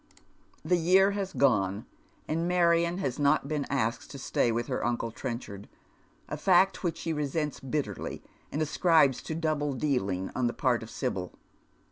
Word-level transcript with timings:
The 0.65 0.77
year 0.79 1.11
has 1.11 1.31
gone, 1.31 1.85
and 2.27 2.47
Marion 2.47 2.97
has 2.97 3.19
not 3.19 3.47
been 3.47 3.67
asked 3.69 4.09
to 4.09 4.17
stay 4.17 4.51
with 4.51 4.65
her 4.65 4.83
uncle 4.83 5.11
Trenchard— 5.11 5.69
a 6.27 6.37
fact 6.37 6.83
which 6.83 6.97
she 6.97 7.13
resents 7.13 7.59
bitterly, 7.59 8.23
and 8.51 8.63
ancribes 8.63 9.21
to 9.25 9.35
double 9.35 9.73
dealing 9.73 10.31
on 10.35 10.47
the 10.47 10.53
part 10.53 10.81
of 10.81 10.89
Sibyl. 10.89 11.33